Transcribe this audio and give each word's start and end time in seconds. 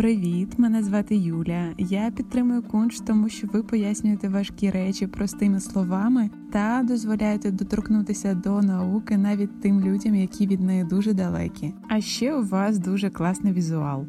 Привіт, 0.00 0.58
мене 0.58 0.82
звати 0.82 1.16
Юля. 1.16 1.74
Я 1.78 2.10
підтримую 2.10 2.62
кунш, 2.62 3.00
тому 3.00 3.28
що 3.28 3.46
ви 3.52 3.62
пояснюєте 3.62 4.28
важкі 4.28 4.70
речі 4.70 5.06
простими 5.06 5.60
словами 5.60 6.30
та 6.52 6.84
дозволяєте 6.88 7.50
доторкнутися 7.50 8.34
до 8.34 8.62
науки 8.62 9.16
навіть 9.16 9.60
тим 9.60 9.80
людям, 9.80 10.14
які 10.14 10.46
від 10.46 10.60
неї 10.60 10.84
дуже 10.84 11.12
далекі. 11.12 11.74
А 11.88 12.00
ще 12.00 12.34
у 12.34 12.44
вас 12.44 12.78
дуже 12.78 13.10
класний 13.10 13.52
візуал. 13.52 14.06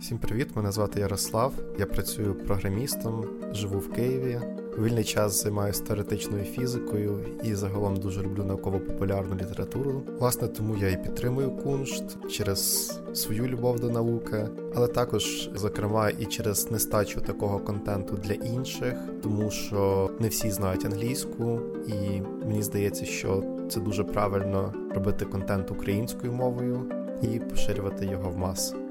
Всім 0.00 0.18
привіт! 0.18 0.48
Мене 0.56 0.72
звати 0.72 1.00
Ярослав. 1.00 1.54
Я 1.78 1.86
працюю 1.86 2.34
програмістом, 2.34 3.24
живу 3.52 3.78
в 3.78 3.92
Києві. 3.92 4.40
Вільний 4.78 5.04
час 5.04 5.42
займаюся 5.42 5.84
теоретичною 5.84 6.44
фізикою 6.44 7.18
і 7.44 7.54
загалом 7.54 7.96
дуже 7.96 8.22
люблю 8.22 8.44
науково-популярну 8.44 9.34
літературу. 9.34 10.02
Власне, 10.18 10.48
тому 10.48 10.76
я 10.76 10.90
і 10.90 11.02
підтримую 11.02 11.50
куншт 11.50 12.04
через 12.30 12.92
свою 13.12 13.46
любов 13.46 13.80
до 13.80 13.90
науки, 13.90 14.48
але 14.74 14.88
також, 14.88 15.50
зокрема, 15.54 16.10
і 16.10 16.26
через 16.26 16.70
нестачу 16.70 17.20
такого 17.20 17.58
контенту 17.58 18.16
для 18.16 18.34
інших, 18.34 18.94
тому 19.22 19.50
що 19.50 20.10
не 20.20 20.28
всі 20.28 20.50
знають 20.50 20.84
англійську, 20.84 21.60
і 21.86 22.20
мені 22.46 22.62
здається, 22.62 23.04
що 23.04 23.44
це 23.70 23.80
дуже 23.80 24.04
правильно 24.04 24.74
робити 24.94 25.24
контент 25.24 25.70
українською 25.70 26.32
мовою 26.32 26.84
і 27.22 27.38
поширювати 27.38 28.06
його 28.06 28.30
в 28.30 28.38
маси. 28.38 28.81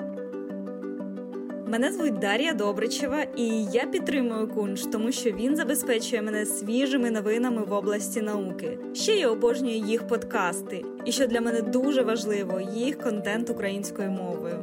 Мене 1.72 1.92
звуть 1.92 2.20
Дар'я 2.20 2.54
Добричева, 2.54 3.22
і 3.36 3.64
я 3.64 3.86
підтримую 3.86 4.48
кунш, 4.48 4.86
тому 4.92 5.12
що 5.12 5.32
він 5.32 5.56
забезпечує 5.56 6.22
мене 6.22 6.46
свіжими 6.46 7.12
новинами 7.12 7.64
в 7.64 7.74
області 7.74 8.22
науки. 8.22 8.78
Ще 8.94 9.16
я 9.16 9.30
обожнюю 9.30 9.76
їх 9.76 10.08
подкасти, 10.08 10.84
і 11.06 11.12
що 11.12 11.28
для 11.28 11.42
мене 11.42 11.62
дуже 11.62 12.02
важливо, 12.02 12.62
їх 12.76 12.98
контент 12.98 13.50
українською 13.50 14.12
мовою. 14.12 14.56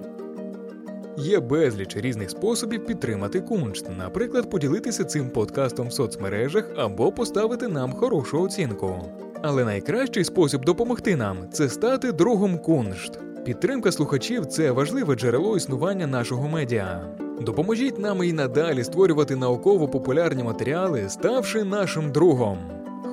Є 1.16 1.40
безліч 1.40 1.96
різних 1.96 2.30
способів 2.30 2.86
підтримати 2.86 3.40
куншт, 3.40 3.86
наприклад, 3.98 4.50
поділитися 4.50 5.04
цим 5.04 5.30
подкастом 5.30 5.88
в 5.88 5.92
соцмережах 5.92 6.70
або 6.76 7.12
поставити 7.12 7.68
нам 7.68 7.92
хорошу 7.92 8.42
оцінку. 8.42 9.04
Але 9.42 9.64
найкращий 9.64 10.24
спосіб 10.24 10.64
допомогти 10.64 11.16
нам 11.16 11.36
це 11.52 11.68
стати 11.68 12.12
другом 12.12 12.58
куншт. 12.58 13.27
Підтримка 13.44 13.92
слухачів 13.92 14.46
це 14.46 14.70
важливе 14.70 15.14
джерело 15.14 15.56
існування 15.56 16.06
нашого 16.06 16.48
медіа. 16.48 17.16
Допоможіть 17.40 17.98
нам 17.98 18.24
і 18.24 18.32
надалі 18.32 18.84
створювати 18.84 19.36
науково-популярні 19.36 20.42
матеріали, 20.42 21.08
ставши 21.08 21.64
нашим 21.64 22.12
другом. 22.12 22.58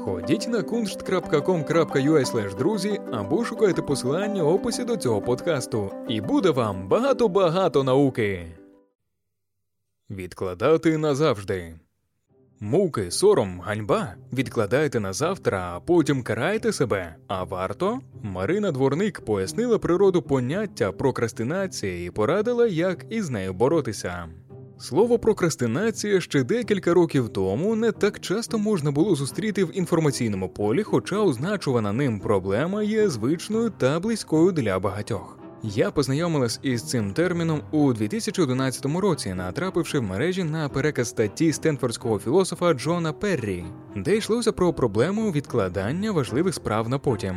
Ходіть 0.05 0.47
на 0.47 0.59
kunst.com.ua 0.59 2.55
друзі 2.57 2.99
або 3.11 3.45
шукайте 3.45 3.81
посилання 3.81 4.43
в 4.43 4.47
описі 4.47 4.83
до 4.83 4.97
цього 4.97 5.21
подкасту. 5.21 5.91
І 6.09 6.21
буде 6.21 6.49
вам 6.49 6.87
багато-багато 6.87 7.83
науки. 7.83 8.47
Відкладати 10.09 10.97
назавжди. 10.97 11.79
Муки, 12.65 13.11
сором, 13.11 13.61
ганьба 13.65 14.13
відкладайте 14.33 14.99
на 14.99 15.13
завтра, 15.13 15.71
а 15.75 15.79
потім 15.79 16.23
карайте 16.23 16.71
себе. 16.71 17.15
А 17.27 17.43
варто? 17.43 17.99
Марина 18.23 18.71
Дворник 18.71 19.21
пояснила 19.21 19.79
природу 19.79 20.21
поняття 20.21 20.91
прокрастинації 20.91 22.07
і 22.07 22.11
порадила, 22.11 22.67
як 22.67 23.05
із 23.09 23.29
нею 23.29 23.53
боротися. 23.53 24.25
Слово 24.79 25.19
прокрастинація 25.19 26.21
ще 26.21 26.43
декілька 26.43 26.93
років 26.93 27.29
тому 27.29 27.75
не 27.75 27.91
так 27.91 28.19
часто 28.19 28.57
можна 28.57 28.91
було 28.91 29.15
зустріти 29.15 29.63
в 29.63 29.77
інформаційному 29.77 30.49
полі, 30.49 30.83
хоча 30.83 31.17
означувана 31.19 31.93
ним 31.93 32.19
проблема 32.19 32.83
є 32.83 33.09
звичною 33.09 33.69
та 33.69 33.99
близькою 33.99 34.51
для 34.51 34.79
багатьох. 34.79 35.44
Я 35.73 35.91
познайомилась 35.91 36.59
із 36.63 36.83
цим 36.83 37.13
терміном 37.13 37.61
у 37.71 37.93
2011 37.93 38.85
році, 38.85 39.33
натрапивши 39.33 39.99
в 39.99 40.03
мережі 40.03 40.43
на 40.43 40.69
переказ 40.69 41.09
статті 41.09 41.53
стенфордського 41.53 42.19
філософа 42.19 42.73
Джона 42.73 43.13
Перрі, 43.13 43.65
де 43.95 44.17
йшлося 44.17 44.51
про 44.51 44.73
проблему 44.73 45.31
відкладання 45.31 46.11
важливих 46.11 46.53
справ 46.53 46.89
на 46.89 46.99
потім. 46.99 47.35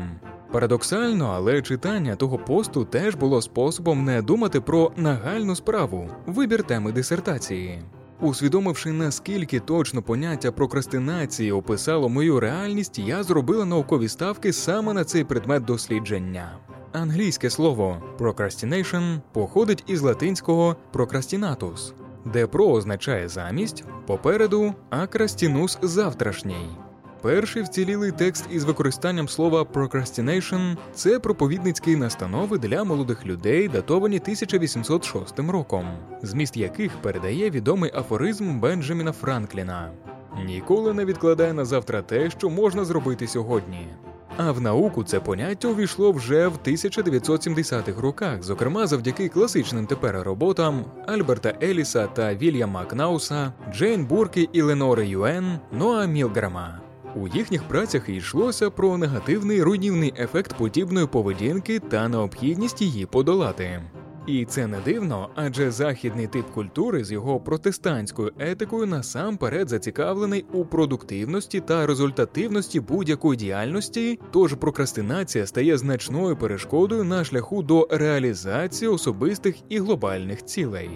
Парадоксально, 0.52 1.32
але 1.34 1.62
читання 1.62 2.16
того 2.16 2.38
посту 2.38 2.84
теж 2.84 3.14
було 3.14 3.42
способом 3.42 4.04
не 4.04 4.22
думати 4.22 4.60
про 4.60 4.92
нагальну 4.96 5.56
справу, 5.56 6.10
вибір 6.26 6.62
теми 6.62 6.92
дисертації. 6.92 7.82
Усвідомивши, 8.20 8.92
наскільки 8.92 9.60
точно 9.60 10.02
поняття 10.02 10.52
прокрастинації 10.52 11.52
описало 11.52 12.08
мою 12.08 12.40
реальність, 12.40 12.98
я 12.98 13.22
зробила 13.22 13.64
наукові 13.64 14.08
ставки 14.08 14.52
саме 14.52 14.92
на 14.92 15.04
цей 15.04 15.24
предмет 15.24 15.64
дослідження. 15.64 16.58
Англійське 16.92 17.50
слово 17.50 18.02
procrastination 18.18 19.20
походить 19.32 19.84
із 19.86 20.00
латинського 20.02 20.76
procrastinatus, 20.92 21.92
де 22.24 22.46
про 22.46 22.66
означає 22.68 23.28
замість 23.28 23.84
попереду, 24.06 24.74
а 24.90 25.06
крастінус 25.06 25.78
завтрашній. 25.82 26.68
Перший 27.22 27.62
вцілілий 27.62 28.12
текст 28.12 28.44
із 28.50 28.64
використанням 28.64 29.28
слова 29.28 29.62
procrastination– 29.62 30.76
це 30.94 31.18
проповідницькі 31.18 31.96
настанови 31.96 32.58
для 32.58 32.84
молодих 32.84 33.26
людей, 33.26 33.68
датовані 33.68 34.16
1806 34.16 35.38
роком, 35.38 35.86
зміст 36.22 36.56
яких 36.56 36.96
передає 37.02 37.50
відомий 37.50 37.92
афоризм 37.94 38.60
Бенджаміна 38.60 39.12
Франкліна: 39.12 39.90
ніколи 40.46 40.94
не 40.94 41.04
відкладай 41.04 41.52
на 41.52 41.64
завтра 41.64 42.02
те, 42.02 42.30
що 42.30 42.50
можна 42.50 42.84
зробити 42.84 43.26
сьогодні. 43.26 43.86
А 44.40 44.52
в 44.52 44.60
науку 44.60 45.04
це 45.04 45.20
поняття 45.20 45.68
увійшло 45.68 46.12
вже 46.12 46.48
в 46.48 46.58
1970-х 46.66 48.00
роках, 48.00 48.42
зокрема 48.42 48.86
завдяки 48.86 49.28
класичним 49.28 49.86
тепер 49.86 50.22
роботам 50.22 50.84
Альберта 51.06 51.54
Еліса 51.62 52.06
та 52.06 52.34
Вільяма 52.34 52.84
Кнауса, 52.84 53.52
Джейн 53.74 54.06
Бурки 54.06 54.48
і 54.52 54.62
Ленори 54.62 55.08
Юен, 55.08 55.58
Ноа 55.72 56.06
Мілграма. 56.06 56.80
У 57.16 57.28
їхніх 57.28 57.62
працях 57.62 58.08
йшлося 58.08 58.70
про 58.70 58.98
негативний 58.98 59.62
руйнівний 59.62 60.14
ефект 60.18 60.54
подібної 60.54 61.06
поведінки 61.06 61.78
та 61.78 62.08
необхідність 62.08 62.82
її 62.82 63.06
подолати. 63.06 63.82
І 64.28 64.44
це 64.44 64.66
не 64.66 64.80
дивно, 64.80 65.30
адже 65.34 65.70
західний 65.70 66.26
тип 66.26 66.46
культури 66.54 67.04
з 67.04 67.12
його 67.12 67.40
протестантською 67.40 68.32
етикою 68.38 68.86
насамперед 68.86 69.68
зацікавлений 69.68 70.44
у 70.52 70.64
продуктивності 70.64 71.60
та 71.60 71.86
результативності 71.86 72.80
будь-якої 72.80 73.38
діяльності, 73.38 74.18
тож 74.30 74.54
прокрастинація 74.54 75.46
стає 75.46 75.78
значною 75.78 76.36
перешкодою 76.36 77.04
на 77.04 77.24
шляху 77.24 77.62
до 77.62 77.88
реалізації 77.90 78.88
особистих 78.88 79.56
і 79.68 79.78
глобальних 79.78 80.44
цілей. 80.44 80.90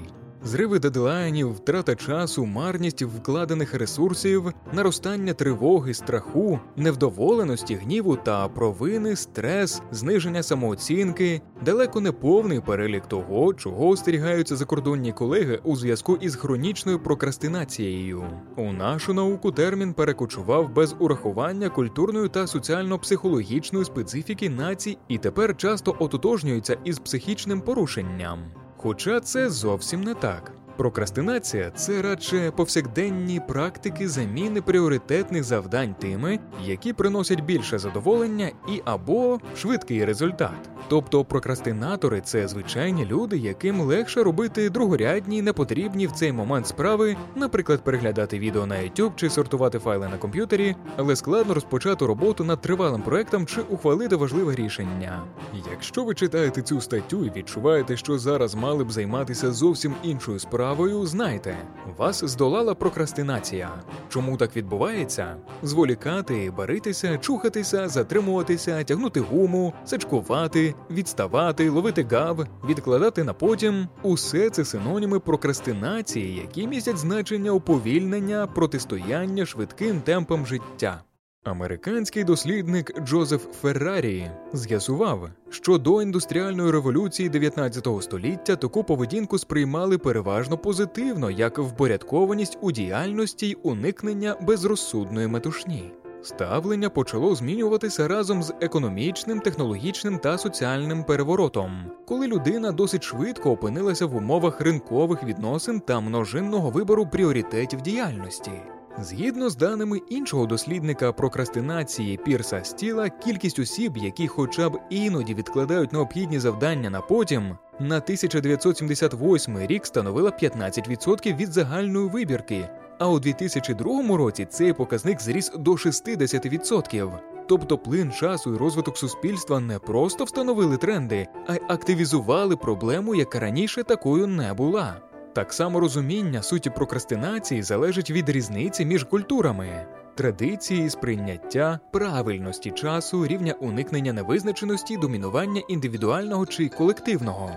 Зриви 0.45 0.79
дедлайнів, 0.79 1.53
втрата 1.53 1.95
часу, 1.95 2.47
марність 2.47 3.03
вкладених 3.03 3.75
ресурсів, 3.75 4.53
наростання 4.73 5.35
тривоги, 5.35 5.95
страху, 5.95 6.61
невдоволеності, 6.77 7.75
гніву 7.75 8.17
та 8.17 8.49
провини, 8.49 9.17
стрес, 9.17 9.83
зниження 9.91 10.43
самооцінки, 10.43 11.41
далеко 11.65 12.01
не 12.01 12.13
повний 12.13 12.61
перелік 12.61 13.07
того, 13.07 13.55
чого 13.55 13.89
остерігаються 13.89 14.57
закордонні 14.57 15.13
колеги 15.13 15.61
у 15.65 15.77
зв'язку 15.77 16.17
із 16.17 16.37
хронічною 16.37 16.99
прокрастинацією. 16.99 18.25
У 18.57 18.73
нашу 18.73 19.15
науку 19.15 19.53
термін 19.53 19.95
перекочував 19.95 20.75
без 20.75 20.97
урахування 20.99 21.69
культурної 21.69 22.29
та 22.29 22.47
соціально-психологічної 22.47 23.85
специфіки 23.85 24.51
націй 24.51 24.99
і 25.09 25.19
тепер 25.19 25.57
часто 25.57 25.97
ототожнюється 25.99 26.77
із 26.85 26.99
психічним 26.99 27.61
порушенням. 27.61 28.62
Хоча 28.83 29.21
це 29.21 29.51
зовсім 29.51 30.03
не 30.03 30.15
так. 30.15 30.53
Прокрастинація 30.83 31.71
це 31.71 32.03
радше 32.03 32.51
повсякденні 32.57 33.41
практики 33.49 34.09
заміни 34.09 34.63
пріоритетних 34.63 35.45
завдань 35.45 35.95
тими, 35.95 36.39
які 36.65 36.93
приносять 36.93 37.41
більше 37.41 37.79
задоволення 37.79 38.51
і 38.69 38.83
або 38.85 39.41
швидкий 39.57 40.05
результат. 40.05 40.71
Тобто 40.89 41.25
прокрастинатори 41.25 42.21
це 42.21 42.49
звичайні 42.49 43.07
люди, 43.07 43.39
яким 43.39 43.81
легше 43.81 44.23
робити 44.23 44.71
другорядні, 44.71 45.43
непотрібні 45.43 46.07
в 46.07 46.13
цей 46.13 46.33
момент 46.33 46.67
справи, 46.67 47.17
наприклад, 47.37 47.85
переглядати 47.85 48.39
відео 48.39 48.67
на 48.67 48.75
YouTube 48.75 49.13
чи 49.17 49.31
сортувати 49.31 49.79
файли 49.79 50.09
на 50.09 50.19
комп'ютері, 50.19 50.77
але 50.97 51.17
складно 51.17 51.55
розпочати 51.55 52.07
роботу 52.07 52.45
над 52.45 52.61
тривалим 52.61 53.03
проектом 53.03 53.47
чи 53.47 53.61
ухвалити 53.61 54.17
важливе 54.17 54.55
рішення. 54.55 55.23
Якщо 55.71 56.05
ви 56.05 56.15
читаєте 56.15 56.63
цю 56.63 56.81
статтю 56.81 57.25
і 57.25 57.33
відчуваєте, 57.37 57.97
що 57.97 58.19
зараз 58.19 58.55
мали 58.55 58.85
б 58.85 58.93
займатися 58.93 59.53
зовсім 59.53 59.95
іншою 60.03 60.39
справою, 60.39 60.72
знайте, 61.07 61.57
вас 61.99 62.25
здолала 62.25 62.75
прокрастинація. 62.75 63.71
Чому 64.09 64.37
так 64.37 64.57
відбувається? 64.57 65.37
Зволікати, 65.63 66.53
баритися, 66.57 67.19
чухатися, 67.19 67.89
затримуватися, 67.89 68.85
тягнути 68.85 69.21
гуму, 69.21 69.75
сачкувати 69.85 70.75
відставати, 70.91 71.69
ловити 71.71 72.07
гав, 72.11 72.47
відкладати 72.69 73.25
на 73.25 73.33
потім 73.33 73.89
усе 74.03 74.51
це 74.51 74.65
синоніми 74.65 75.21
прокрастинації, 75.21 76.37
які 76.37 76.67
містять 76.69 76.99
значення 76.99 77.51
уповільнення, 77.51 78.47
протистояння 78.47 79.47
швидким 79.47 80.01
темпам 80.01 80.47
життя. 80.47 81.03
Американський 81.45 82.25
дослідник 82.25 83.01
Джозеф 83.01 83.47
Феррарі 83.61 84.31
з'ясував, 84.53 85.31
що 85.51 85.79
до 85.79 86.03
індустріальної 86.03 86.71
революції 86.71 87.29
19 87.29 87.89
століття 88.01 88.57
таку 88.57 88.85
поведінку 88.85 89.39
сприймали 89.39 89.99
переважно 89.99 90.59
позитивно, 90.59 91.31
як 91.31 91.59
впорядкованість 91.59 92.59
у 92.61 92.73
діяльності 92.73 93.49
й 93.49 93.57
уникнення 93.63 94.37
безрозсудної 94.41 95.27
метушні. 95.27 95.93
Ставлення 96.23 96.91
почало 96.91 97.35
змінюватися 97.35 98.09
разом 98.09 98.43
з 98.43 98.55
економічним, 98.61 99.41
технологічним 99.41 100.19
та 100.19 100.39
соціальним 100.39 101.05
переворотом, 101.05 101.85
коли 102.07 102.27
людина 102.27 102.73
досить 102.73 103.03
швидко 103.03 103.51
опинилася 103.51 104.07
в 104.07 104.17
умовах 104.17 104.61
ринкових 104.61 105.25
відносин 105.25 105.81
та 105.81 106.01
множинного 106.01 106.71
вибору 106.71 107.07
пріоритетів 107.07 107.81
діяльності. 107.81 108.53
Згідно 109.01 109.51
з 109.51 109.57
даними 109.57 109.99
іншого 110.09 110.47
дослідника 110.47 111.13
прокрастинації 111.13 112.17
Пірса 112.17 112.65
Стіла, 112.65 113.09
кількість 113.09 113.59
осіб, 113.59 113.97
які 113.97 114.29
хоча 114.29 114.69
б 114.69 114.81
іноді 114.91 115.35
відкладають 115.35 115.93
необхідні 115.93 116.39
завдання 116.39 116.91
на 116.91 117.01
потім, 117.01 117.57
на 117.81 117.97
1978 117.97 119.59
рік 119.59 119.87
становила 119.87 120.31
15% 120.31 121.37
від 121.37 121.53
загальної 121.53 122.09
вибірки, 122.09 122.69
а 122.99 123.09
у 123.09 123.21
2002 123.21 124.17
році 124.17 124.47
цей 124.51 124.73
показник 124.73 125.21
зріс 125.21 125.53
до 125.59 125.73
60%. 125.73 127.19
Тобто 127.49 127.79
плин 127.79 128.13
часу 128.13 128.55
і 128.55 128.57
розвиток 128.57 128.99
суспільства 128.99 129.61
не 129.61 129.79
просто 129.79 130.25
встановили 130.25 130.77
тренди, 130.77 131.29
а 131.47 131.55
й 131.55 131.61
активізували 131.69 132.57
проблему, 132.57 133.15
яка 133.15 133.41
раніше 133.41 133.83
такою 133.83 134.27
не 134.27 134.55
була. 134.55 135.12
Так 135.35 135.53
само 135.53 135.81
розуміння 135.81 136.43
суті 136.43 136.71
прокрастинації 136.71 137.63
залежить 137.63 138.11
від 138.11 138.29
різниці 138.29 138.85
між 138.85 139.05
культурами, 139.05 139.87
традиції, 140.15 140.91
сприйняття, 140.91 141.81
правильності 141.93 142.71
часу, 142.71 143.27
рівня 143.27 143.53
уникнення 143.53 144.13
невизначеності, 144.13 144.97
домінування 144.97 145.63
індивідуального 145.69 146.47
чи 146.47 146.69
колективного. 146.69 147.51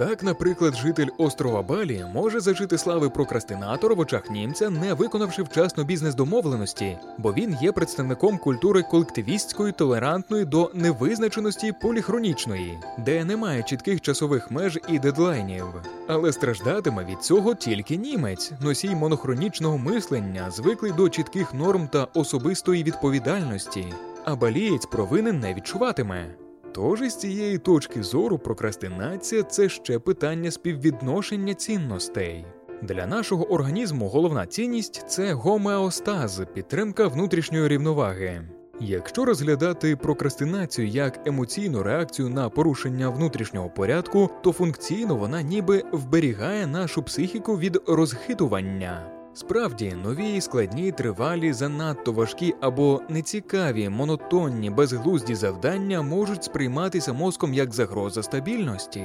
Так, 0.00 0.22
наприклад, 0.22 0.74
житель 0.76 1.08
острова 1.18 1.62
Балі 1.62 2.04
може 2.14 2.40
зажити 2.40 2.78
слави 2.78 3.10
прокрастинатора 3.10 3.94
в 3.94 3.98
очах 3.98 4.30
німця, 4.30 4.70
не 4.70 4.94
виконавши 4.94 5.42
вчасно 5.42 5.84
бізнес-домовленості, 5.84 6.98
бо 7.18 7.32
він 7.32 7.56
є 7.62 7.72
представником 7.72 8.38
культури 8.38 8.82
колективістської, 8.82 9.72
толерантної 9.72 10.44
до 10.44 10.70
невизначеності 10.74 11.72
поліхронічної, 11.82 12.78
де 12.98 13.24
немає 13.24 13.62
чітких 13.62 14.00
часових 14.00 14.50
меж 14.50 14.78
і 14.88 14.98
дедлайнів. 14.98 15.64
Але 16.08 16.32
страждатиме 16.32 17.04
від 17.04 17.22
цього 17.22 17.54
тільки 17.54 17.96
німець, 17.96 18.52
носій 18.60 18.94
монохронічного 18.94 19.78
мислення, 19.78 20.50
звиклий 20.50 20.92
до 20.92 21.08
чітких 21.08 21.54
норм 21.54 21.88
та 21.88 22.06
особистої 22.14 22.82
відповідальності, 22.82 23.86
а 24.24 24.36
балієць 24.36 24.86
провини 24.86 25.32
не 25.32 25.54
відчуватиме. 25.54 26.26
Тож 26.72 27.00
із 27.00 27.16
цієї 27.16 27.58
точки 27.58 28.02
зору 28.02 28.38
прокрастинація 28.38 29.42
це 29.42 29.68
ще 29.68 29.98
питання 29.98 30.50
співвідношення 30.50 31.54
цінностей. 31.54 32.44
Для 32.82 33.06
нашого 33.06 33.52
організму 33.52 34.08
головна 34.08 34.46
цінність 34.46 35.04
це 35.08 35.32
гомеостаз, 35.32 36.42
підтримка 36.54 37.08
внутрішньої 37.08 37.68
рівноваги. 37.68 38.42
Якщо 38.80 39.24
розглядати 39.24 39.96
прокрастинацію 39.96 40.88
як 40.88 41.26
емоційну 41.26 41.82
реакцію 41.82 42.28
на 42.28 42.48
порушення 42.48 43.08
внутрішнього 43.08 43.70
порядку, 43.70 44.30
то 44.42 44.52
функційно 44.52 45.16
вона 45.16 45.42
ніби 45.42 45.84
вберігає 45.92 46.66
нашу 46.66 47.02
психіку 47.02 47.58
від 47.58 47.78
розхитування. 47.86 49.19
Справді, 49.34 49.96
нові, 50.04 50.40
складні, 50.40 50.92
тривалі, 50.92 51.52
занадто 51.52 52.12
важкі 52.12 52.54
або 52.60 53.00
нецікаві, 53.08 53.88
монотонні, 53.88 54.70
безглузді 54.70 55.34
завдання 55.34 56.02
можуть 56.02 56.44
сприйматися 56.44 57.12
мозком 57.12 57.54
як 57.54 57.74
загроза 57.74 58.22
стабільності. 58.22 59.04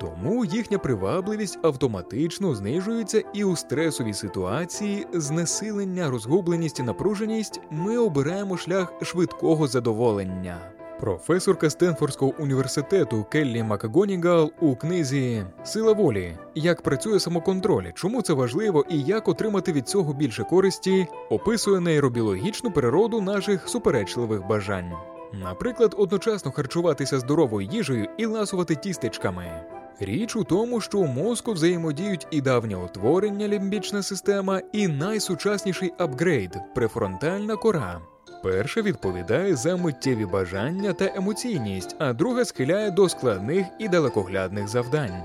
Тому 0.00 0.44
їхня 0.44 0.78
привабливість 0.78 1.58
автоматично 1.62 2.54
знижується, 2.54 3.22
і 3.34 3.44
у 3.44 3.56
стресовій 3.56 4.14
ситуації 4.14 5.06
знесилення, 5.12 6.10
розгубленість 6.10 6.80
і 6.80 6.82
напруженість 6.82 7.60
ми 7.70 7.98
обираємо 7.98 8.56
шлях 8.56 8.92
швидкого 9.02 9.66
задоволення. 9.66 10.75
Професорка 11.00 11.70
Стенфордського 11.70 12.32
університету 12.38 13.24
Келлі 13.24 13.62
Макгонігал 13.62 14.52
у 14.60 14.76
книзі 14.76 15.44
Сила 15.64 15.92
волі 15.92 16.36
як 16.54 16.82
працює 16.82 17.20
самоконтроль, 17.20 17.92
чому 17.94 18.22
це 18.22 18.32
важливо 18.32 18.84
і 18.88 19.02
як 19.02 19.28
отримати 19.28 19.72
від 19.72 19.88
цього 19.88 20.12
більше 20.12 20.44
користі, 20.44 21.06
описує 21.30 21.80
нейробіологічну 21.80 22.70
природу 22.70 23.20
наших 23.20 23.68
суперечливих 23.68 24.46
бажань. 24.46 24.92
Наприклад, 25.32 25.94
одночасно 25.98 26.52
харчуватися 26.52 27.18
здоровою 27.18 27.68
їжею 27.72 28.06
і 28.16 28.26
ласувати 28.26 28.74
тістечками. 28.74 29.64
Річ 30.00 30.36
у 30.36 30.44
тому, 30.44 30.80
що 30.80 30.98
у 30.98 31.06
мозку 31.06 31.52
взаємодіють 31.52 32.26
і 32.30 32.40
давнє 32.40 32.76
утворення 32.76 33.48
лімбічна 33.48 34.02
система, 34.02 34.60
і 34.72 34.88
найсучасніший 34.88 35.92
апгрейд 35.98 36.58
префронтальна 36.74 37.56
кора. 37.56 38.00
Перша 38.42 38.82
відповідає 38.82 39.56
за 39.56 39.76
миттєві 39.76 40.26
бажання 40.26 40.92
та 40.92 41.12
емоційність, 41.14 41.96
а 41.98 42.12
друга 42.12 42.44
схиляє 42.44 42.90
до 42.90 43.08
складних 43.08 43.66
і 43.78 43.88
далекоглядних 43.88 44.68
завдань. 44.68 45.22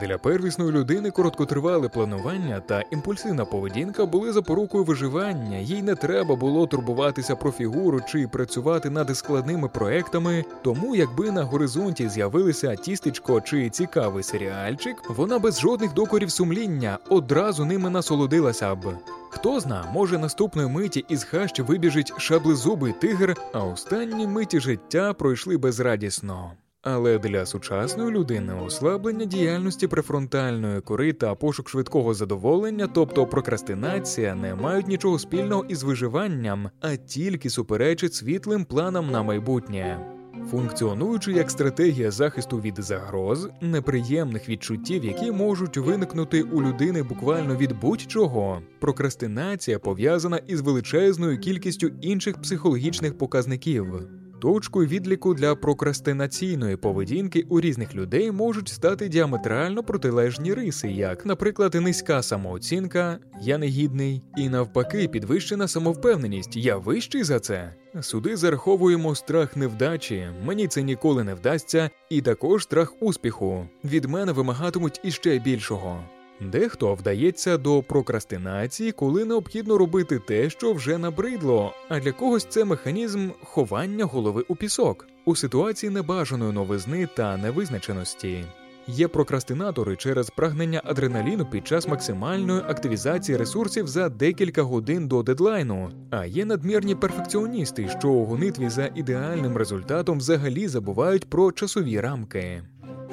Для 0.00 0.18
первісної 0.18 0.72
людини 0.72 1.10
короткотривале 1.10 1.88
планування 1.88 2.60
та 2.60 2.82
імпульсивна 2.90 3.44
поведінка 3.44 4.06
були 4.06 4.32
запорукою 4.32 4.84
виживання, 4.84 5.58
їй 5.58 5.82
не 5.82 5.94
треба 5.94 6.36
було 6.36 6.66
турбуватися 6.66 7.36
про 7.36 7.50
фігуру 7.50 8.00
чи 8.08 8.28
працювати 8.28 8.90
над 8.90 9.16
складними 9.16 9.68
проектами. 9.68 10.44
Тому, 10.62 10.94
якби 10.96 11.30
на 11.30 11.42
горизонті 11.44 12.08
з'явилися 12.08 12.76
тістечко 12.76 13.40
чи 13.40 13.70
цікавий 13.70 14.22
серіальчик, 14.22 15.02
вона 15.08 15.38
без 15.38 15.60
жодних 15.60 15.94
докорів 15.94 16.30
сумління 16.30 16.98
одразу 17.08 17.64
ними 17.64 17.90
насолодилася 17.90 18.74
б. 18.74 18.94
Хто 19.34 19.60
зна, 19.60 19.90
може 19.92 20.18
наступної 20.18 20.68
миті 20.68 21.04
із 21.08 21.24
хащі 21.24 21.62
вибіжить 21.62 22.12
шаблезубий 22.18 22.92
тигр, 22.92 23.34
а 23.52 23.64
останні 23.64 24.26
миті 24.26 24.60
життя 24.60 25.12
пройшли 25.12 25.56
безрадісно. 25.56 26.52
Але 26.82 27.18
для 27.18 27.46
сучасної 27.46 28.10
людини 28.10 28.54
ослаблення 28.66 29.24
діяльності 29.24 29.86
префронтальної 29.86 30.80
кори 30.80 31.12
та 31.12 31.34
пошук 31.34 31.68
швидкого 31.68 32.14
задоволення, 32.14 32.88
тобто 32.94 33.26
прокрастинація, 33.26 34.34
не 34.34 34.54
мають 34.54 34.88
нічого 34.88 35.18
спільного 35.18 35.64
із 35.64 35.82
виживанням, 35.82 36.70
а 36.80 36.96
тільки 36.96 37.50
суперечать 37.50 38.14
світлим 38.14 38.64
планам 38.64 39.10
на 39.10 39.22
майбутнє. 39.22 40.13
Функціонуючи 40.50 41.32
як 41.32 41.50
стратегія 41.50 42.10
захисту 42.10 42.60
від 42.60 42.74
загроз, 42.78 43.48
неприємних 43.60 44.48
відчуттів, 44.48 45.04
які 45.04 45.32
можуть 45.32 45.76
виникнути 45.76 46.42
у 46.42 46.62
людини 46.62 47.02
буквально 47.02 47.56
від 47.56 47.80
будь-чого, 47.80 48.62
прокрастинація 48.80 49.78
пов'язана 49.78 50.36
із 50.36 50.60
величезною 50.60 51.38
кількістю 51.38 51.90
інших 52.00 52.42
психологічних 52.42 53.18
показників. 53.18 54.08
Точкою 54.44 54.88
відліку 54.88 55.34
для 55.34 55.54
прокрастинаційної 55.54 56.76
поведінки 56.76 57.46
у 57.48 57.60
різних 57.60 57.94
людей 57.94 58.30
можуть 58.30 58.68
стати 58.68 59.08
діаметрально 59.08 59.82
протилежні 59.82 60.54
риси, 60.54 60.88
як, 60.88 61.26
наприклад, 61.26 61.74
низька 61.74 62.22
самооцінка, 62.22 63.18
я 63.40 63.58
негідний, 63.58 64.22
і 64.36 64.48
навпаки, 64.48 65.08
підвищена 65.08 65.68
самовпевненість, 65.68 66.56
я 66.56 66.76
вищий 66.76 67.24
за 67.24 67.40
це. 67.40 67.74
Суди 68.00 68.36
зараховуємо 68.36 69.14
страх 69.14 69.56
невдачі, 69.56 70.28
мені 70.44 70.66
це 70.66 70.82
ніколи 70.82 71.24
не 71.24 71.34
вдасться, 71.34 71.90
і 72.10 72.22
також 72.22 72.62
страх 72.62 72.92
успіху. 73.00 73.68
Від 73.84 74.04
мене 74.04 74.32
вимагатимуть 74.32 75.00
іще 75.04 75.38
більшого. 75.38 76.04
Дехто 76.52 76.94
вдається 76.94 77.58
до 77.58 77.82
прокрастинації, 77.82 78.92
коли 78.92 79.24
необхідно 79.24 79.78
робити 79.78 80.18
те, 80.18 80.50
що 80.50 80.72
вже 80.72 80.98
набридло, 80.98 81.72
а 81.88 82.00
для 82.00 82.12
когось 82.12 82.44
це 82.44 82.64
механізм 82.64 83.30
ховання 83.42 84.04
голови 84.04 84.44
у 84.48 84.56
пісок 84.56 85.06
у 85.24 85.36
ситуації 85.36 85.90
небажаної 85.90 86.52
новизни 86.52 87.08
та 87.16 87.36
невизначеності. 87.36 88.44
Є 88.86 89.08
прокрастинатори 89.08 89.96
через 89.96 90.30
прагнення 90.30 90.82
адреналіну 90.84 91.46
під 91.46 91.66
час 91.66 91.88
максимальної 91.88 92.60
активізації 92.60 93.38
ресурсів 93.38 93.86
за 93.86 94.08
декілька 94.08 94.62
годин 94.62 95.08
до 95.08 95.22
дедлайну, 95.22 95.90
а 96.10 96.26
є 96.26 96.44
надмірні 96.44 96.94
перфекціоністи, 96.94 97.88
що 97.98 98.08
у 98.08 98.24
гонитві 98.24 98.68
за 98.68 98.90
ідеальним 98.94 99.56
результатом 99.56 100.18
взагалі 100.18 100.68
забувають 100.68 101.30
про 101.30 101.52
часові 101.52 102.00
рамки. 102.00 102.62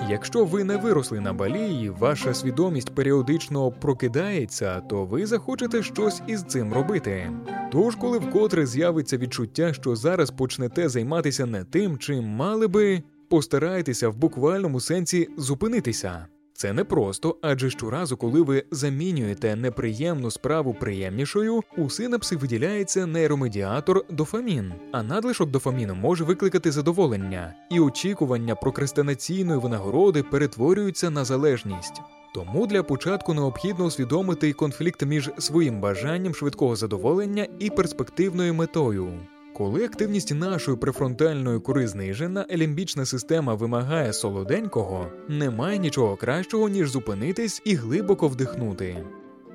Якщо 0.10 0.46
ви 0.46 0.64
не 0.64 0.78
виросли 0.78 1.20
на 1.20 1.34
балі 1.34 1.84
і 1.84 1.90
ваша 1.90 2.34
свідомість 2.34 2.96
періодично 2.96 3.72
прокидається, 3.72 4.80
то 4.80 5.06
ви 5.06 5.26
захочете 5.26 5.84
щось 5.84 6.22
із 6.28 6.44
цим 6.44 6.74
робити. 6.74 7.32
Тож, 7.72 7.96
коли 7.96 8.18
вкотре 8.20 8.66
з'явиться 8.66 9.18
відчуття, 9.18 9.74
що 9.74 9.96
зараз 9.96 10.32
почнете 10.32 10.90
займатися 10.90 11.46
не 11.46 11.64
тим, 11.64 11.98
чим 11.98 12.24
мали 12.24 12.68
би, 12.68 13.04
постарайтеся 13.30 14.10
в 14.10 14.18
буквальному 14.18 14.80
сенсі 14.80 15.30
зупинитися. 15.38 16.28
Це 16.62 16.74
не 16.74 16.84
просто, 16.84 17.36
адже 17.42 17.70
щоразу, 17.70 18.18
коли 18.18 18.42
ви 18.42 18.64
замінюєте 18.72 19.56
неприємну 19.56 20.32
справу 20.32 20.74
приємнішою, 20.74 21.62
у 21.78 21.90
синапси 21.90 22.36
виділяється 22.36 23.06
нейромедіатор 23.06 24.06
дофамін, 24.10 24.74
а 24.92 25.04
надлишок 25.04 25.50
дофаміну 25.50 25.96
може 25.96 26.24
викликати 26.24 26.72
задоволення, 26.72 27.54
і 27.72 27.80
очікування 27.80 28.56
прокрастинаційної 28.56 29.60
винагороди 29.60 30.24
перетворюються 30.24 31.10
на 31.10 31.26
залежність. 31.26 32.02
Тому 32.34 32.68
для 32.68 32.84
початку 32.84 33.34
необхідно 33.34 33.86
усвідомити 33.86 34.54
конфлікт 34.54 35.06
між 35.06 35.30
своїм 35.38 35.82
бажанням 35.82 36.36
швидкого 36.36 36.76
задоволення 36.76 37.48
і 37.60 37.70
перспективною 37.70 38.54
метою. 38.54 39.14
Коли 39.62 39.86
активність 39.86 40.34
нашої 40.34 40.78
префронтальної 40.78 41.60
кори 41.60 41.88
знижена, 41.88 42.46
елімбічна 42.52 43.06
система 43.06 43.54
вимагає 43.54 44.14
солоденького, 44.14 45.08
немає 45.30 45.78
нічого 45.78 46.16
кращого, 46.16 46.70
ніж 46.70 46.90
зупинитись 46.90 47.62
і 47.66 47.76
глибоко 47.76 48.28
вдихнути. 48.28 49.06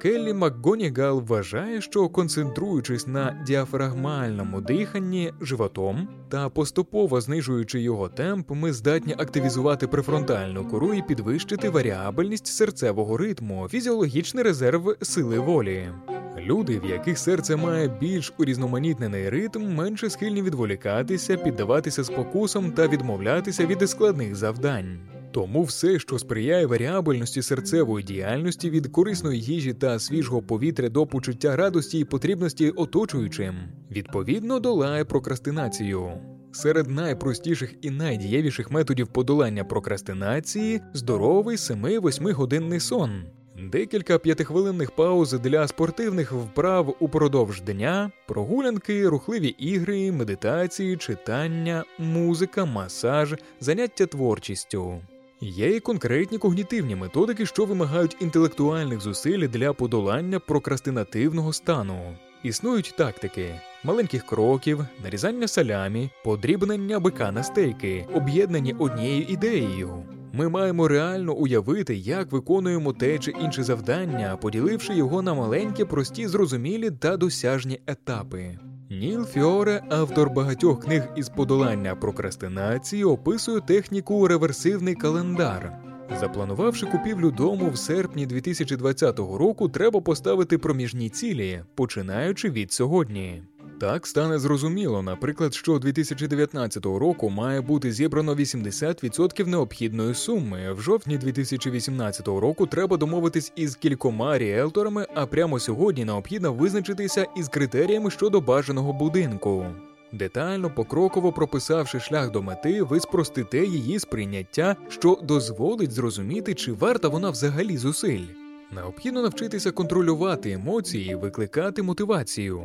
Келлі 0.02 0.32
МакГонігал 0.32 1.22
вважає, 1.26 1.80
що 1.80 2.08
концентруючись 2.08 3.06
на 3.06 3.42
діафрагмальному 3.46 4.60
диханні 4.60 5.32
животом 5.40 6.08
та 6.28 6.48
поступово 6.48 7.20
знижуючи 7.20 7.80
його 7.80 8.08
темп, 8.08 8.50
ми 8.50 8.72
здатні 8.72 9.14
активізувати 9.18 9.86
префронтальну 9.86 10.68
кору 10.68 10.94
і 10.94 11.02
підвищити 11.02 11.68
варіабельність 11.68 12.46
серцевого 12.46 13.16
ритму, 13.16 13.68
фізіологічний 13.68 14.44
резерв 14.44 14.96
сили 15.02 15.38
волі. 15.38 15.88
Люди, 16.38 16.78
в 16.78 16.84
яких 16.84 17.18
серце 17.18 17.56
має 17.56 17.88
більш 17.88 18.32
урізноманітнений 18.38 19.30
ритм, 19.30 19.74
менше 19.74 20.10
схильні 20.10 20.42
відволікатися, 20.42 21.36
піддаватися 21.36 22.04
спокусам 22.04 22.72
та 22.72 22.88
відмовлятися 22.88 23.66
від 23.66 23.90
складних 23.90 24.36
завдань. 24.36 24.98
Тому 25.32 25.62
все, 25.62 25.98
що 25.98 26.18
сприяє 26.18 26.66
варіабельності 26.66 27.42
серцевої 27.42 28.04
діяльності 28.04 28.70
від 28.70 28.86
корисної 28.86 29.40
їжі 29.40 29.74
та 29.74 29.98
свіжого 29.98 30.42
повітря 30.42 30.88
до 30.88 31.06
почуття 31.06 31.56
радості 31.56 31.98
і 31.98 32.04
потрібності 32.04 32.70
оточуючим, 32.70 33.54
відповідно 33.90 34.60
долає 34.60 35.04
прокрастинацію. 35.04 36.10
Серед 36.52 36.90
найпростіших 36.90 37.74
і 37.82 37.90
найдієвіших 37.90 38.70
методів 38.70 39.08
подолання 39.08 39.64
прокрастинації 39.64 40.80
здоровий 40.94 41.56
7-8 41.56 42.32
годинний 42.32 42.80
сон. 42.80 43.35
Декілька 43.58 44.18
п'ятихвилинних 44.18 44.90
пауз 44.90 45.32
для 45.32 45.68
спортивних 45.68 46.32
вправ 46.32 46.96
упродовж 47.00 47.60
дня, 47.60 48.10
прогулянки, 48.26 49.08
рухливі 49.08 49.48
ігри, 49.48 50.12
медитації, 50.12 50.96
читання, 50.96 51.84
музика, 51.98 52.64
масаж, 52.64 53.34
заняття 53.60 54.06
творчістю. 54.06 55.00
Є 55.40 55.76
і 55.76 55.80
конкретні 55.80 56.38
когнітивні 56.38 56.96
методики, 56.96 57.46
що 57.46 57.64
вимагають 57.64 58.16
інтелектуальних 58.20 59.00
зусиль 59.00 59.48
для 59.48 59.72
подолання 59.72 60.40
прокрастинативного 60.40 61.52
стану. 61.52 62.16
Існують 62.42 62.94
тактики 62.96 63.60
маленьких 63.84 64.26
кроків, 64.26 64.86
нарізання 65.04 65.48
салямі, 65.48 66.10
подрібнення 66.24 67.00
бика 67.00 67.32
на 67.32 67.42
стейки, 67.42 68.06
об'єднані 68.14 68.74
однією 68.78 69.22
ідеєю. 69.22 70.15
Ми 70.38 70.48
маємо 70.48 70.88
реально 70.88 71.34
уявити, 71.34 71.96
як 71.96 72.32
виконуємо 72.32 72.92
те 72.92 73.18
чи 73.18 73.30
інше 73.30 73.62
завдання, 73.62 74.36
поділивши 74.36 74.94
його 74.94 75.22
на 75.22 75.34
маленькі, 75.34 75.84
прості, 75.84 76.28
зрозумілі 76.28 76.90
та 76.90 77.16
досяжні 77.16 77.80
етапи. 77.86 78.58
Ніл 78.90 79.24
Фіоре, 79.24 79.82
автор 79.90 80.30
багатьох 80.30 80.84
книг 80.84 81.08
із 81.16 81.28
подолання 81.28 81.94
прокрастинації, 81.94 83.04
описує 83.04 83.60
техніку 83.60 84.28
реверсивний 84.28 84.94
календар. 84.94 85.78
Запланувавши 86.20 86.86
купівлю 86.86 87.30
дому 87.30 87.70
в 87.70 87.78
серпні 87.78 88.26
2020 88.26 89.18
року, 89.18 89.68
треба 89.68 90.00
поставити 90.00 90.58
проміжні 90.58 91.08
цілі, 91.10 91.62
починаючи 91.74 92.50
від 92.50 92.72
сьогодні. 92.72 93.42
Так 93.78 94.06
стане 94.06 94.38
зрозуміло, 94.38 95.02
наприклад, 95.02 95.54
що 95.54 95.78
2019 95.78 96.86
року 96.86 97.30
має 97.30 97.60
бути 97.60 97.92
зібрано 97.92 98.34
80% 98.34 99.46
необхідної 99.46 100.14
суми. 100.14 100.72
В 100.72 100.80
жовтні 100.80 101.18
2018 101.18 102.28
року 102.28 102.66
треба 102.66 102.96
домовитись 102.96 103.52
із 103.56 103.76
кількома 103.76 104.38
ріелторами, 104.38 105.06
а 105.14 105.26
прямо 105.26 105.60
сьогодні 105.60 106.04
необхідно 106.04 106.52
визначитися 106.52 107.26
із 107.36 107.48
критеріями 107.48 108.10
щодо 108.10 108.40
бажаного 108.40 108.92
будинку. 108.92 109.66
Детально, 110.12 110.70
покроково 110.70 111.32
прописавши 111.32 112.00
шлях 112.00 112.30
до 112.30 112.42
мети, 112.42 112.82
ви 112.82 113.00
спростите 113.00 113.64
її 113.64 113.98
сприйняття, 113.98 114.76
що 114.88 115.18
дозволить 115.22 115.92
зрозуміти, 115.92 116.54
чи 116.54 116.72
варта 116.72 117.08
вона 117.08 117.30
взагалі 117.30 117.76
зусиль. 117.76 118.26
Необхідно 118.72 119.22
навчитися 119.22 119.70
контролювати 119.70 120.52
емоції, 120.52 121.10
і 121.10 121.14
викликати 121.14 121.82
мотивацію. 121.82 122.62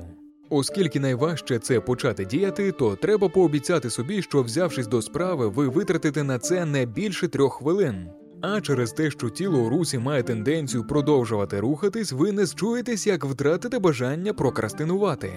Оскільки 0.54 1.00
найважче 1.00 1.60
це 1.60 1.80
почати 1.80 2.26
діяти, 2.26 2.72
то 2.72 2.96
треба 2.96 3.30
пообіцяти 3.30 3.90
собі, 3.90 4.22
що 4.22 4.44
взявшись 4.44 4.88
до 4.88 5.02
справи, 5.02 5.48
ви 5.48 5.68
витратите 5.68 6.24
на 6.24 6.40
це 6.40 6.66
не 6.66 6.86
більше 6.86 7.28
трьох 7.28 7.54
хвилин. 7.54 8.08
А 8.42 8.62
через 8.62 8.92
те, 8.92 9.12
що 9.12 9.30
тіло 9.30 9.60
у 9.60 9.70
русі 9.70 9.98
має 9.98 10.24
тенденцію 10.24 10.88
продовжувати 10.88 11.60
рухатись, 11.60 12.12
ви 12.12 12.32
не 12.32 12.46
зчуєтесь, 12.46 13.08
як 13.08 13.26
втратите 13.26 13.80
бажання 13.80 14.34
прокрастинувати. 14.34 15.32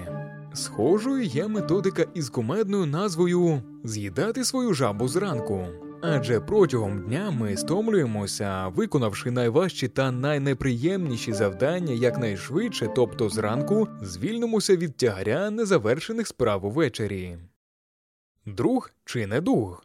Схожою 0.55 1.23
є 1.23 1.49
методика 1.49 2.07
із 2.15 2.31
комедною 2.31 2.87
назвою 2.87 3.63
З'їдати 3.85 4.45
свою 4.45 4.75
жабу 4.75 5.09
зранку. 5.09 5.67
Адже 6.07 6.41
протягом 6.41 7.03
дня 7.03 7.31
ми 7.31 7.57
стомлюємося, 7.57 8.69
виконавши 8.69 9.31
найважчі 9.31 9.89
та 9.89 10.11
найнеприємніші 10.11 11.33
завдання 11.33 11.93
якнайшвидше, 11.93 12.89
тобто 12.95 13.29
зранку, 13.29 13.89
звільнимося 14.03 14.77
від 14.77 14.97
тягаря 14.97 15.51
незавершених 15.51 16.29
справ 16.29 16.65
увечері. 16.65 17.39
Друг 18.47 18.91
чи 19.05 19.27
не 19.27 19.41
дух. 19.41 19.85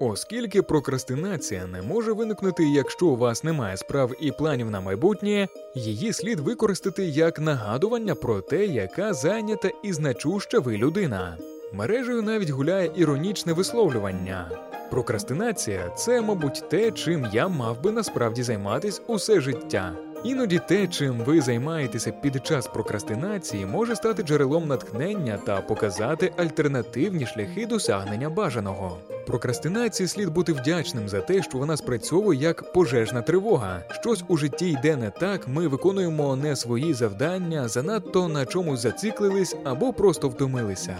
Оскільки 0.00 0.62
прокрастинація 0.62 1.66
не 1.66 1.82
може 1.82 2.12
виникнути, 2.12 2.64
якщо 2.64 3.06
у 3.06 3.16
вас 3.16 3.44
немає 3.44 3.76
справ 3.76 4.12
і 4.20 4.32
планів 4.32 4.70
на 4.70 4.80
майбутнє, 4.80 5.48
її 5.74 6.12
слід 6.12 6.40
використати 6.40 7.04
як 7.04 7.38
нагадування 7.40 8.14
про 8.14 8.40
те, 8.40 8.66
яка 8.66 9.14
зайнята 9.14 9.70
і 9.82 9.92
значуща 9.92 10.58
ви 10.58 10.76
людина. 10.76 11.36
Мережею 11.72 12.22
навіть 12.22 12.50
гуляє 12.50 12.92
іронічне 12.96 13.52
висловлювання. 13.52 14.69
Прокрастинація 14.90 15.88
це, 15.96 16.20
мабуть, 16.20 16.64
те, 16.68 16.90
чим 16.90 17.26
я 17.32 17.48
мав 17.48 17.82
би 17.82 17.92
насправді 17.92 18.42
займатись 18.42 19.02
усе 19.06 19.40
життя. 19.40 19.92
Іноді 20.24 20.60
те, 20.68 20.86
чим 20.86 21.18
ви 21.18 21.40
займаєтеся 21.40 22.12
під 22.12 22.46
час 22.46 22.66
прокрастинації, 22.66 23.66
може 23.66 23.96
стати 23.96 24.22
джерелом 24.22 24.68
натхнення 24.68 25.38
та 25.46 25.60
показати 25.60 26.32
альтернативні 26.36 27.26
шляхи 27.26 27.66
досягнення 27.66 28.30
бажаного. 28.30 28.98
Прокрастинації 29.26 30.06
слід 30.08 30.28
бути 30.28 30.52
вдячним 30.52 31.08
за 31.08 31.20
те, 31.20 31.42
що 31.42 31.58
вона 31.58 31.76
спрацьовує 31.76 32.40
як 32.40 32.72
пожежна 32.72 33.22
тривога. 33.22 33.82
Щось 33.90 34.24
у 34.28 34.36
житті 34.36 34.70
йде 34.70 34.96
не 34.96 35.10
так, 35.10 35.48
ми 35.48 35.68
виконуємо 35.68 36.36
не 36.36 36.56
свої 36.56 36.94
завдання, 36.94 37.68
занадто 37.68 38.28
на 38.28 38.46
чомусь 38.46 38.80
зациклились 38.80 39.56
або 39.64 39.92
просто 39.92 40.28
втомилися. 40.28 40.96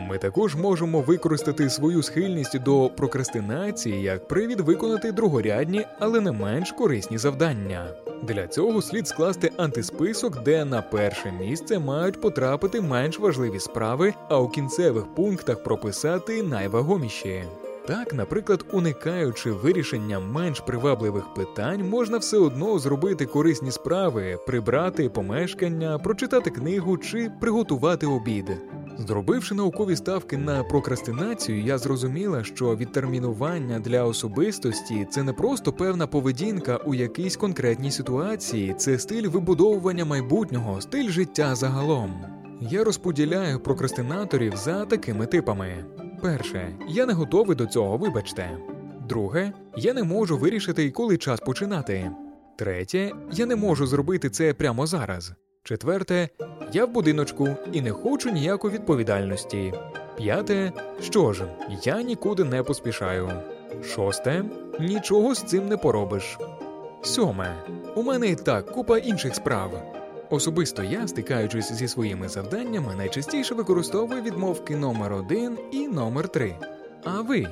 Ми 0.00 0.18
також 0.18 0.54
можемо 0.54 1.00
використати 1.00 1.70
свою 1.70 2.02
схильність 2.02 2.62
до 2.62 2.90
прокрастинації 2.96 4.02
як 4.02 4.28
привід 4.28 4.60
виконати 4.60 5.12
другорядні, 5.12 5.86
але 5.98 6.20
не 6.20 6.32
менш 6.32 6.72
корисні 6.72 7.18
завдання. 7.18 7.86
Для 8.22 8.46
цього 8.46 8.82
слід 8.82 9.08
скласти 9.08 9.50
антисписок, 9.56 10.42
де 10.42 10.64
на 10.64 10.82
перше 10.82 11.32
місце 11.32 11.78
мають 11.78 12.20
потрапити 12.20 12.80
менш 12.80 13.18
важливі 13.18 13.60
справи, 13.60 14.14
а 14.28 14.40
у 14.40 14.48
кінцевих 14.48 15.14
пунктах 15.14 15.62
прописати 15.62 16.42
найвагоміші. 16.42 17.44
Так, 17.86 18.14
наприклад, 18.14 18.64
уникаючи 18.72 19.52
вирішення 19.52 20.20
менш 20.20 20.60
привабливих 20.60 21.34
питань, 21.34 21.88
можна 21.88 22.18
все 22.18 22.38
одно 22.38 22.78
зробити 22.78 23.26
корисні 23.26 23.70
справи, 23.70 24.38
прибрати 24.46 25.08
помешкання, 25.08 25.98
прочитати 25.98 26.50
книгу 26.50 26.98
чи 26.98 27.30
приготувати 27.40 28.06
обід. 28.06 28.50
Зробивши 28.98 29.54
наукові 29.54 29.96
ставки 29.96 30.36
на 30.36 30.64
прокрастинацію, 30.64 31.62
я 31.62 31.78
зрозуміла, 31.78 32.44
що 32.44 32.76
відтермінування 32.76 33.80
для 33.80 34.04
особистості 34.04 35.06
це 35.10 35.22
не 35.22 35.32
просто 35.32 35.72
певна 35.72 36.06
поведінка 36.06 36.76
у 36.76 36.94
якійсь 36.94 37.36
конкретній 37.36 37.90
ситуації, 37.90 38.74
це 38.78 38.98
стиль 38.98 39.28
вибудовування 39.28 40.04
майбутнього, 40.04 40.80
стиль 40.80 41.10
життя 41.10 41.54
загалом. 41.54 42.24
Я 42.60 42.84
розподіляю 42.84 43.60
прокрастинаторів 43.60 44.56
за 44.56 44.84
такими 44.84 45.26
типами. 45.26 45.84
Перше, 46.22 46.78
я 46.88 47.06
не 47.06 47.12
готовий 47.12 47.56
до 47.56 47.66
цього, 47.66 47.96
вибачте. 47.96 48.58
Друге, 49.08 49.52
я 49.76 49.94
не 49.94 50.02
можу 50.02 50.38
вирішити, 50.38 50.90
коли 50.90 51.16
час 51.16 51.40
починати. 51.40 52.10
Третє, 52.56 53.12
я 53.32 53.46
не 53.46 53.56
можу 53.56 53.86
зробити 53.86 54.30
це 54.30 54.54
прямо 54.54 54.86
зараз. 54.86 55.32
Четверте, 55.66 56.28
я 56.72 56.84
в 56.84 56.90
будиночку 56.90 57.48
і 57.72 57.80
не 57.80 57.90
хочу 57.90 58.30
ніякої 58.30 58.74
відповідальності. 58.74 59.72
П'яте, 60.16 60.72
що 61.00 61.32
ж, 61.32 61.44
я 61.84 62.02
нікуди 62.02 62.44
не 62.44 62.62
поспішаю. 62.62 63.30
Шосте 63.84 64.44
нічого 64.80 65.34
з 65.34 65.42
цим 65.42 65.68
не 65.68 65.76
поробиш. 65.76 66.38
Сьоме. 67.02 67.54
У 67.94 68.02
мене 68.02 68.28
і 68.28 68.36
так 68.36 68.66
купа 68.66 68.98
інших 68.98 69.34
справ. 69.34 69.82
Особисто 70.30 70.82
я, 70.82 71.08
стикаючись 71.08 71.72
зі 71.72 71.88
своїми 71.88 72.28
завданнями, 72.28 72.94
найчастіше 72.94 73.54
використовую 73.54 74.22
відмовки 74.22 74.76
номер 74.76 75.12
один 75.12 75.58
і 75.72 75.88
номер 75.88 76.28
три. 76.28 76.56
А 77.04 77.20
ви 77.20 77.46